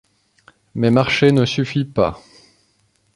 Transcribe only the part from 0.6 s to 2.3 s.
Mais marcher ne suffit pas.